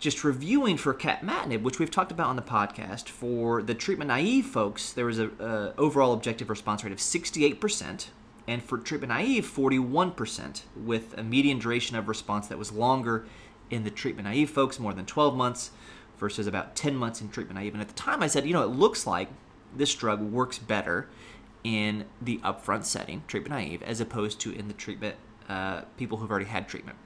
just 0.01 0.23
reviewing 0.23 0.77
for 0.77 0.95
capmatinib, 0.95 1.61
which 1.61 1.77
we've 1.77 1.91
talked 1.91 2.11
about 2.11 2.27
on 2.27 2.35
the 2.35 2.41
podcast, 2.41 3.07
for 3.07 3.61
the 3.61 3.75
treatment 3.75 4.07
naive 4.07 4.47
folks, 4.47 4.91
there 4.91 5.05
was 5.05 5.19
a 5.19 5.73
overall 5.77 6.11
objective 6.11 6.49
response 6.49 6.83
rate 6.83 6.91
of 6.91 6.97
68%, 6.97 8.07
and 8.47 8.63
for 8.63 8.79
treatment 8.79 9.09
naive, 9.09 9.45
41%, 9.45 10.63
with 10.75 11.15
a 11.17 11.23
median 11.23 11.59
duration 11.59 11.95
of 11.95 12.07
response 12.07 12.47
that 12.47 12.57
was 12.57 12.71
longer 12.71 13.25
in 13.69 13.83
the 13.83 13.91
treatment 13.91 14.27
naive 14.27 14.49
folks, 14.49 14.79
more 14.79 14.91
than 14.91 15.05
12 15.05 15.35
months, 15.35 15.69
versus 16.17 16.47
about 16.47 16.75
10 16.75 16.95
months 16.95 17.21
in 17.21 17.29
treatment 17.29 17.59
naive. 17.59 17.73
And 17.73 17.81
at 17.81 17.87
the 17.87 17.93
time, 17.93 18.23
I 18.23 18.27
said, 18.27 18.47
you 18.47 18.53
know, 18.53 18.63
it 18.63 18.71
looks 18.71 19.05
like 19.05 19.29
this 19.77 19.93
drug 19.93 20.19
works 20.19 20.57
better 20.57 21.09
in 21.63 22.05
the 22.19 22.39
upfront 22.39 22.85
setting, 22.85 23.21
treatment 23.27 23.53
naive, 23.53 23.83
as 23.83 24.01
opposed 24.01 24.39
to 24.41 24.51
in 24.51 24.67
the 24.67 24.73
treatment 24.73 25.15
uh, 25.47 25.81
people 25.95 26.17
who've 26.17 26.31
already 26.31 26.45
had 26.47 26.67
treatment, 26.67 26.97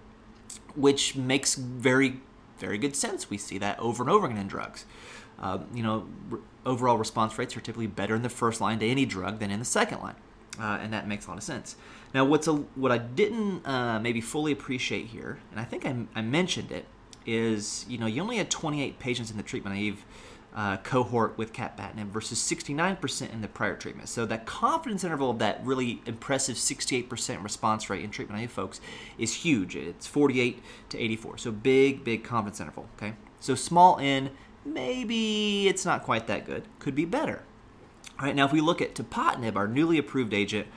which 0.75 1.17
makes 1.17 1.55
very 1.55 2.21
very 2.57 2.77
good 2.77 2.95
sense. 2.95 3.29
We 3.29 3.38
see 3.38 3.57
that 3.59 3.79
over 3.79 4.03
and 4.03 4.09
over 4.09 4.25
again 4.25 4.38
in 4.38 4.47
drugs. 4.47 4.85
Uh, 5.39 5.59
you 5.74 5.83
know, 5.83 6.07
overall 6.65 6.97
response 6.97 7.38
rates 7.38 7.55
are 7.57 7.62
typically 7.62 7.88
better 7.88 8.15
in 8.15 8.21
the 8.21 8.29
first 8.29 8.62
line 8.62 8.79
to 8.79 8.88
any 8.88 9.05
drug 9.05 9.39
than 9.39 9.51
in 9.51 9.59
the 9.59 9.65
second 9.65 10.00
line, 10.00 10.15
uh, 10.59 10.79
and 10.81 10.93
that 10.93 11.07
makes 11.07 11.25
a 11.25 11.29
lot 11.29 11.38
of 11.38 11.43
sense. 11.43 11.75
Now, 12.13 12.24
what's 12.24 12.47
a, 12.47 12.53
what 12.53 12.91
I 12.91 12.97
didn't 12.97 13.67
uh, 13.67 14.00
maybe 14.00 14.21
fully 14.21 14.53
appreciate 14.53 15.07
here, 15.07 15.39
and 15.51 15.59
I 15.59 15.65
think 15.65 15.85
I, 15.85 16.05
I 16.15 16.21
mentioned 16.21 16.71
it, 16.71 16.85
is 17.25 17.85
you 17.89 17.97
know 17.97 18.05
you 18.05 18.21
only 18.21 18.38
had 18.38 18.50
28 18.50 19.00
patients 19.00 19.31
in 19.31 19.38
the 19.38 19.43
treatment 19.43 19.75
naive 19.75 20.05
uh, 20.55 20.77
cohort 20.77 21.38
with 21.38 21.51
capmatinib 21.51 22.07
versus 22.07 22.39
69% 22.39 23.33
in 23.33 23.41
the 23.41 23.47
prior 23.47 23.75
treatment. 23.75 24.07
So 24.07 24.25
that 24.25 24.45
confidence 24.45 25.03
interval 25.03 25.29
of 25.29 25.39
that 25.39 25.59
really 25.65 26.01
impressive 26.05 26.55
68% 26.55 27.43
response 27.43 27.89
rate 27.89 28.03
in 28.03 28.09
treatment 28.09 28.39
naive 28.39 28.51
folks 28.51 28.79
is 29.17 29.33
huge. 29.35 29.75
It's 29.75 30.07
48 30.07 30.63
to 30.89 30.97
84. 30.97 31.39
So 31.39 31.51
big, 31.51 32.05
big 32.05 32.24
confidence 32.24 32.62
interval. 32.62 32.88
Okay. 32.97 33.13
So 33.41 33.53
small 33.53 34.00
n, 34.00 34.31
maybe 34.63 35.67
it's 35.67 35.85
not 35.85 36.03
quite 36.03 36.25
that 36.27 36.45
good. 36.45 36.63
Could 36.79 36.95
be 36.95 37.05
better. 37.05 37.43
All 38.17 38.25
right. 38.25 38.35
Now, 38.35 38.45
if 38.45 38.53
we 38.53 38.62
look 38.62 38.81
at 38.81 38.95
tepotinib, 38.95 39.57
our 39.57 39.67
newly 39.67 39.97
approved 39.97 40.33
agent, 40.33 40.67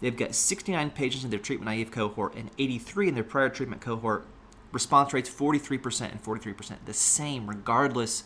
they've 0.00 0.16
got 0.16 0.34
69 0.34 0.90
patients 0.90 1.24
in 1.24 1.30
their 1.30 1.38
treatment 1.38 1.66
naive 1.66 1.90
cohort 1.90 2.34
and 2.34 2.50
83 2.58 3.08
in 3.08 3.14
their 3.14 3.22
prior 3.22 3.50
treatment 3.50 3.82
cohort. 3.82 4.26
Response 4.72 5.12
rates 5.12 5.28
43% 5.30 6.10
and 6.10 6.22
43%, 6.22 6.76
the 6.86 6.94
same 6.94 7.46
regardless 7.46 8.24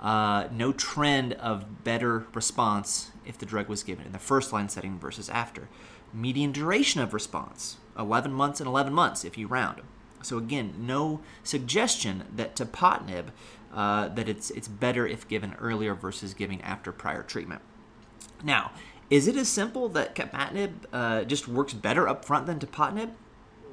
uh, 0.00 0.48
no 0.50 0.72
trend 0.72 1.34
of 1.34 1.84
better 1.84 2.26
response 2.34 3.10
if 3.26 3.36
the 3.38 3.46
drug 3.46 3.68
was 3.68 3.82
given 3.82 4.06
in 4.06 4.12
the 4.12 4.18
first 4.18 4.52
line 4.52 4.68
setting 4.68 4.98
versus 4.98 5.28
after. 5.28 5.68
Median 6.12 6.52
duration 6.52 7.00
of 7.00 7.14
response 7.14 7.76
11 7.98 8.32
months 8.32 8.60
and 8.60 8.66
11 8.66 8.92
months 8.92 9.24
if 9.24 9.36
you 9.36 9.46
round. 9.46 9.82
So 10.22 10.38
again, 10.38 10.74
no 10.78 11.20
suggestion 11.44 12.24
that 12.34 12.56
tepotinib 12.56 13.26
uh, 13.72 14.08
that 14.08 14.28
it's 14.28 14.50
it's 14.50 14.68
better 14.68 15.06
if 15.06 15.28
given 15.28 15.54
earlier 15.60 15.94
versus 15.94 16.34
giving 16.34 16.60
after 16.62 16.90
prior 16.92 17.22
treatment. 17.22 17.62
Now, 18.42 18.72
is 19.10 19.28
it 19.28 19.36
as 19.36 19.48
simple 19.48 19.88
that 19.90 20.14
capmatinib 20.14 20.72
uh, 20.92 21.24
just 21.24 21.46
works 21.46 21.72
better 21.72 22.08
up 22.08 22.24
front 22.24 22.46
than 22.46 22.58
tepotinib? 22.58 23.10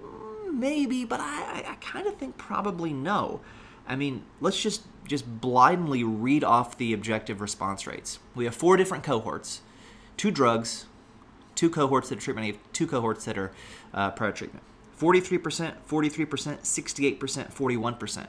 Mm, 0.04 0.54
maybe, 0.54 1.04
but 1.06 1.20
I, 1.20 1.64
I 1.68 1.76
kind 1.82 2.06
of 2.08 2.18
think 2.18 2.38
probably 2.38 2.94
no. 2.94 3.42
I 3.88 3.96
mean, 3.96 4.24
let's 4.42 4.62
just 4.62 4.84
just 5.08 5.40
blindly 5.40 6.04
read 6.04 6.44
off 6.44 6.78
the 6.78 6.92
objective 6.94 7.40
response 7.40 7.88
rates. 7.88 8.20
We 8.36 8.44
have 8.44 8.54
four 8.54 8.76
different 8.76 9.06
cohorts, 9.06 9.62
two 10.18 10.32
drugs, 10.32 10.86
two 11.56 11.70
cohorts 11.70 12.10
that 12.10 12.18
are 12.18 12.22
treatment 12.22 12.46
naive, 12.46 12.60
two 12.74 12.88
cohorts 12.88 13.24
that 13.26 13.38
are 13.38 13.52
uh, 13.94 14.12
prior 14.12 14.34
treatment. 14.34 14.64
43%, 15.00 15.76
43%, 15.88 16.60
68%, 16.60 17.20
41%. 17.20 18.28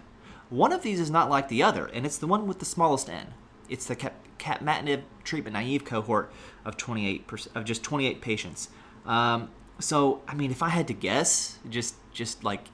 One 0.50 0.72
of 0.72 0.82
these 0.82 1.00
is 1.00 1.10
not 1.10 1.30
like 1.30 1.48
the 1.48 1.62
other, 1.62 1.86
and 1.86 2.06
it's 2.06 2.18
the 2.18 2.26
one 2.26 2.46
with 2.46 2.58
the 2.58 2.64
smallest 2.64 3.08
n. 3.08 3.34
It's 3.68 3.86
the 3.86 3.96
cap- 3.96 4.24
capmatinib 4.38 5.02
treatment 5.24 5.54
naive 5.54 5.84
cohort 5.84 6.32
of 6.64 6.76
28 6.76 7.24
of 7.54 7.64
just 7.64 7.82
28 7.82 8.20
patients. 8.20 8.68
Um, 9.04 9.50
so, 9.80 10.22
I 10.26 10.34
mean, 10.34 10.50
if 10.50 10.62
I 10.62 10.70
had 10.70 10.88
to 10.88 10.94
guess, 10.94 11.58
just 11.68 11.94
just 12.12 12.42
like 12.42 12.66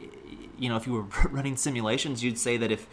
you 0.59 0.69
know, 0.69 0.77
if 0.77 0.87
you 0.87 0.95
were 0.95 1.03
running 1.31 1.57
simulations, 1.57 2.23
you'd 2.23 2.39
say 2.39 2.57
that 2.57 2.71
if 2.73 2.87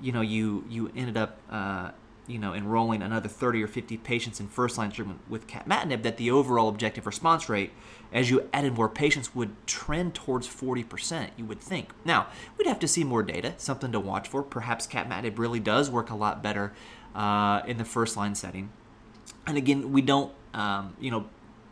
you 0.00 0.12
know 0.12 0.20
you 0.20 0.64
you 0.68 0.90
ended 0.96 1.16
up 1.16 1.38
uh, 1.50 1.90
you 2.26 2.38
know 2.38 2.54
enrolling 2.54 3.02
another 3.02 3.28
30 3.28 3.62
or 3.62 3.68
50 3.68 3.96
patients 3.98 4.40
in 4.40 4.48
first 4.48 4.78
line 4.78 4.90
treatment 4.90 5.20
with 5.28 5.46
capmatinib, 5.46 6.02
that 6.02 6.16
the 6.16 6.30
overall 6.30 6.68
objective 6.68 7.06
response 7.06 7.48
rate, 7.48 7.72
as 8.12 8.30
you 8.30 8.48
added 8.52 8.74
more 8.74 8.88
patients, 8.88 9.34
would 9.34 9.54
trend 9.66 10.14
towards 10.14 10.48
40%. 10.48 11.30
You 11.36 11.44
would 11.44 11.60
think. 11.60 11.90
Now 12.04 12.26
we'd 12.58 12.66
have 12.66 12.80
to 12.80 12.88
see 12.88 13.04
more 13.04 13.22
data, 13.22 13.54
something 13.58 13.92
to 13.92 14.00
watch 14.00 14.28
for. 14.28 14.42
Perhaps 14.42 14.86
capmatinib 14.86 15.38
really 15.38 15.60
does 15.60 15.90
work 15.90 16.10
a 16.10 16.16
lot 16.16 16.42
better 16.42 16.72
uh, 17.14 17.62
in 17.66 17.76
the 17.76 17.84
first 17.84 18.16
line 18.16 18.34
setting. 18.34 18.70
And 19.46 19.56
again, 19.56 19.92
we 19.92 20.02
don't 20.02 20.32
um, 20.54 20.96
you 21.00 21.10
know 21.10 21.26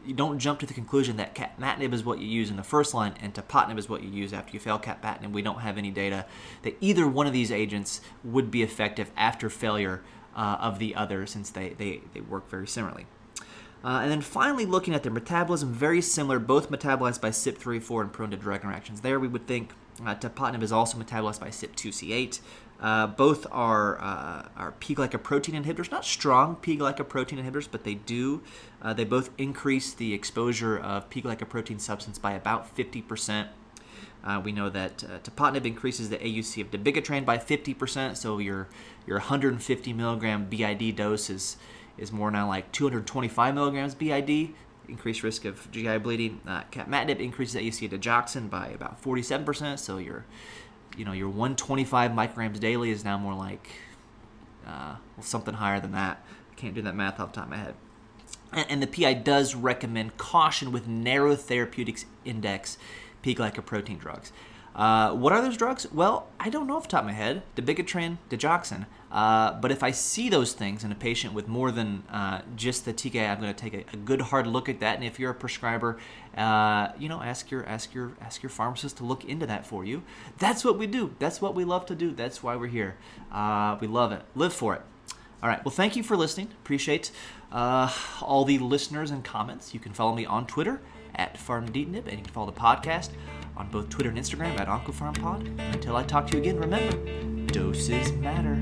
you 0.07 0.15
don't 0.15 0.39
jump 0.39 0.61
to 0.61 0.67
the 0.67 0.75
conclusion 0.75 1.17
that 1.17 1.35
capmatinib 1.35 1.93
is 1.93 2.05
what 2.05 2.19
you 2.19 2.27
use 2.27 2.51
in 2.51 2.57
the 2.57 2.63
first 2.63 2.95
line 2.95 3.15
and 3.21 3.35
tepotinib 3.35 3.79
is 3.79 3.89
what 3.89 4.03
you 4.03 4.11
use 4.11 4.33
after 4.33 4.53
you 4.53 4.61
fail 4.61 4.79
capmatinib. 4.79 5.33
We 5.33 5.43
don't 5.43 5.61
have 5.61 5.79
any 5.79 5.91
data 5.91 6.27
that 6.63 6.77
either 6.81 7.07
one 7.07 7.27
of 7.27 7.33
these 7.33 7.53
agents 7.53 8.01
would 8.25 8.51
be 8.51 8.63
effective 8.63 9.11
after 9.17 9.51
failure 9.51 10.03
uh, 10.35 10.57
of 10.61 10.79
the 10.79 10.95
other 10.95 11.27
since 11.27 11.51
they, 11.51 11.71
they, 11.71 12.01
they 12.15 12.21
work 12.21 12.49
very 12.49 12.67
similarly. 12.67 13.07
Uh, 13.83 14.01
and 14.03 14.11
then 14.11 14.21
finally, 14.21 14.67
looking 14.67 14.95
at 14.95 15.03
their 15.03 15.13
metabolism, 15.13 15.73
very 15.73 16.03
similar, 16.03 16.39
both 16.39 16.71
metabolized 16.71 17.21
by 17.21 17.31
CYP3A4 17.31 18.03
and 18.03 18.13
prone 18.13 18.31
to 18.31 18.37
drug 18.37 18.63
interactions. 18.63 19.01
There, 19.01 19.19
we 19.19 19.29
would 19.29 19.47
think 19.47 19.73
uh, 20.05 20.15
is 20.61 20.73
also 20.73 20.99
metabolized 20.99 21.41
by 21.41 21.49
CYP2C8. 21.49 22.41
Uh, 22.81 23.07
both 23.07 23.47
are 23.51 24.01
uh, 24.01 24.49
are 24.57 24.73
P-glycoprotein 24.81 25.63
inhibitors, 25.63 25.91
not 25.91 26.05
strong 26.05 26.57
P-glycoprotein 26.57 27.45
inhibitors, 27.45 27.69
but 27.71 27.85
they 27.85 27.95
do. 27.95 28.43
Uh, 28.81 28.95
they 28.95 29.05
both 29.05 29.31
increase 29.37 29.93
the 29.93 30.15
exposure 30.15 30.79
of 30.79 31.11
P-glycoprotein 31.11 31.79
substance 31.79 32.19
by 32.19 32.33
about 32.33 32.75
50%. 32.75 33.49
Uh, 34.23 34.41
we 34.43 34.53
know 34.53 34.69
that 34.69 35.05
uh, 35.05 35.19
tepotinib 35.19 35.65
increases 35.65 36.09
the 36.09 36.19
AUC 36.19 36.63
of 36.63 36.71
dabigatran 36.71 37.25
by 37.25 37.39
50%, 37.39 38.17
so 38.17 38.39
your 38.39 38.69
your 39.07 39.19
150 39.19 39.93
milligram 39.93 40.47
BID 40.47 40.97
dose 40.97 41.31
is, 41.31 41.57
is 41.99 42.13
more 42.13 42.31
now 42.31 42.49
like 42.49 42.71
225 42.73 43.55
milligrams 43.55 43.95
BID. 43.95 44.51
Increased 44.89 45.23
risk 45.23 45.45
of 45.45 45.71
GI 45.71 45.99
bleeding. 45.99 46.41
Uh, 46.47 46.63
capmatinib 46.73 47.21
increases 47.21 47.55
the 47.55 47.61
AUC 47.61 47.93
of 47.93 48.01
digoxin 48.01 48.51
by 48.51 48.69
about 48.69 49.01
47%, 49.01 49.79
so 49.79 49.99
your 49.99 50.25
you 50.97 51.05
know 51.05 51.13
your 51.13 51.29
125 51.29 52.11
micrograms 52.11 52.61
daily 52.61 52.91
is 52.91 53.05
now 53.05 53.19
more 53.19 53.35
like 53.35 53.69
uh, 54.67 54.97
well, 55.17 55.25
something 55.25 55.55
higher 55.55 55.81
than 55.81 55.93
that. 55.93 56.25
I 56.51 56.55
can't 56.55 56.75
do 56.75 56.83
that 56.83 56.95
math 56.95 57.19
off 57.21 57.33
the 57.33 57.37
top 57.37 57.45
of 57.45 57.51
my 57.51 57.57
head. 57.57 57.75
And, 58.53 58.67
and 58.69 58.83
the 58.83 58.87
PI 58.87 59.15
does 59.15 59.55
recommend 59.55 60.17
caution 60.17 60.73
with 60.73 60.87
narrow 60.87 61.37
therapeutics 61.37 62.07
index 62.25 62.79
P 63.23 63.35
glycoprotein 63.35 63.99
drugs. 63.99 64.33
Uh, 64.75 65.13
what 65.13 65.33
are 65.33 65.43
those 65.43 65.57
drugs? 65.57 65.91
Well, 65.93 66.29
I 66.39 66.49
don't 66.49 66.67
know 66.67 66.77
off 66.77 66.85
the 66.85 66.89
top 66.91 67.01
of 67.01 67.07
my 67.07 67.13
head. 67.13 67.43
Dabigatran, 67.57 68.19
digoxin. 68.29 68.87
Uh, 69.11 69.53
but 69.55 69.73
if 69.73 69.83
I 69.83 69.91
see 69.91 70.29
those 70.29 70.53
things 70.53 70.85
in 70.85 70.93
a 70.93 70.95
patient 70.95 71.35
with 71.35 71.49
more 71.49 71.73
than 71.73 72.05
uh, 72.11 72.43
just 72.55 72.85
the 72.85 72.93
TKI, 72.93 73.29
I'm 73.29 73.41
going 73.41 73.53
to 73.53 73.61
take 73.61 73.75
a, 73.75 73.85
a, 73.93 73.97
good 73.97 74.21
hard 74.21 74.47
look 74.47 74.69
at 74.69 74.79
that. 74.81 74.95
And 74.95 75.05
if 75.05 75.19
you're 75.19 75.33
a 75.33 75.35
prescriber, 75.35 75.99
uh, 76.37 76.89
you 76.97 77.09
know, 77.09 77.21
ask 77.21 77.51
your 77.51 77.67
ask 77.67 77.93
your 77.93 78.13
ask 78.21 78.41
your 78.41 78.51
pharmacist 78.51 78.99
to 78.99 79.05
look 79.05 79.25
into 79.25 79.47
that 79.47 79.67
for 79.67 79.85
you. 79.85 80.05
That's 80.39 80.65
what 80.65 80.79
we 80.79 80.87
do. 80.87 81.17
That's 81.19 81.43
what 81.43 81.57
we 81.57 81.65
love 81.65 81.87
to 81.87 81.97
do. 81.97 82.13
That's 82.13 82.41
why 82.41 82.55
we're 82.55 82.69
here. 82.69 82.97
Uh, 83.33 83.77
we 83.81 83.89
love 83.89 84.13
it. 84.13 84.23
Live 84.37 84.53
for 84.53 84.75
it. 84.75 84.83
All 85.43 85.49
right. 85.49 85.65
Well, 85.65 85.73
thank 85.73 85.97
you 85.97 86.05
for 86.05 86.17
listening. 86.17 86.49
Appreciate 86.63 87.11
uh, 87.51 87.93
all 88.23 88.45
the 88.45 88.59
listeners 88.59 89.11
and 89.11 89.25
comments. 89.25 89.75
You 89.75 89.81
can 89.81 89.93
follow 89.93 90.15
me 90.15 90.25
on 90.25 90.47
Twitter 90.47 90.81
at 91.17 91.35
PharmDeetnib, 91.35 92.07
and 92.07 92.13
you 92.13 92.25
can 92.25 92.33
follow 92.33 92.47
the 92.47 92.61
podcast 92.61 93.11
on 93.61 93.69
both 93.69 93.89
Twitter 93.91 94.09
and 94.09 94.19
Instagram 94.19 94.59
at 94.59 94.69
OncoPharmPod. 94.69 95.75
Until 95.75 95.97
I 95.97 96.03
talk 96.03 96.27
to 96.29 96.37
you 96.37 96.43
again, 96.43 96.59
remember, 96.59 96.97
doses 97.53 98.13
matter. 98.13 98.57